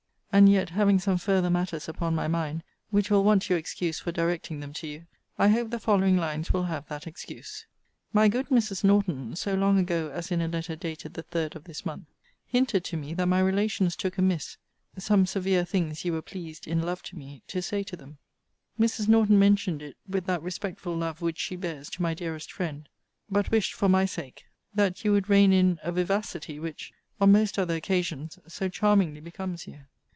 And 0.33 0.47
yet 0.47 0.69
having 0.69 0.97
some 0.97 1.17
farther 1.17 1.49
matters 1.49 1.89
upon 1.89 2.15
my 2.15 2.29
mind, 2.29 2.63
which 2.89 3.11
will 3.11 3.21
want 3.21 3.49
your 3.49 3.59
excuse 3.59 3.99
for 3.99 4.13
directing 4.13 4.61
them 4.61 4.71
to 4.75 4.87
you, 4.87 5.05
I 5.37 5.49
hope 5.49 5.71
the 5.71 5.77
following 5.77 6.15
lines 6.15 6.53
will 6.53 6.63
have 6.63 6.87
that 6.87 7.05
excuse. 7.05 7.65
My 8.13 8.29
good 8.29 8.47
Mrs. 8.47 8.81
Norton, 8.81 9.35
so 9.35 9.55
long 9.55 9.77
ago 9.77 10.09
as 10.09 10.31
in 10.31 10.39
a 10.39 10.47
letter 10.47 10.77
dated 10.77 11.15
the 11.15 11.23
3d 11.23 11.55
of 11.55 11.65
this 11.65 11.85
month,* 11.85 12.05
hinted 12.45 12.85
to 12.85 12.95
me 12.95 13.13
that 13.15 13.25
my 13.25 13.41
relations 13.41 13.97
took 13.97 14.17
amiss 14.17 14.55
some 14.97 15.25
severe 15.25 15.65
things 15.65 16.05
you 16.05 16.13
were 16.13 16.21
pleased, 16.21 16.65
in 16.65 16.81
love 16.81 17.03
to 17.03 17.17
me, 17.17 17.43
to 17.47 17.61
say 17.61 17.83
to 17.83 17.97
them. 17.97 18.17
Mrs. 18.79 19.09
Norton 19.09 19.37
mentioned 19.37 19.81
it 19.81 19.97
with 20.07 20.27
that 20.27 20.41
respectful 20.41 20.95
love 20.95 21.21
which 21.21 21.39
she 21.39 21.57
bears 21.57 21.89
to 21.89 22.01
my 22.01 22.13
dearest 22.13 22.53
friend: 22.53 22.87
but 23.29 23.51
wished, 23.51 23.73
for 23.73 23.89
my 23.89 24.05
sake, 24.05 24.45
that 24.73 25.03
you 25.03 25.11
would 25.11 25.27
rein 25.27 25.51
in 25.51 25.77
a 25.83 25.91
vivacity, 25.91 26.57
which, 26.57 26.93
on 27.19 27.33
most 27.33 27.59
other 27.59 27.75
occasions, 27.75 28.39
so 28.47 28.69
charmingly 28.69 29.19
becomes 29.19 29.67
you. 29.67 29.81